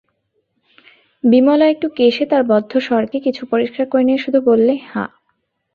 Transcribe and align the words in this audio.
বিমলা 1.23 1.65
একটু 1.69 1.87
কেশে 1.89 2.23
তার 2.25 2.43
বদ্ধ 2.43 2.71
স্বরকে 2.79 3.17
কিছু 3.19 3.41
পরিষ্কার 3.45 3.85
করে 3.89 4.03
নিয়ে 4.03 4.23
শুধু 4.25 4.39
বললে, 4.41 4.73
হাঁ। 4.91 5.09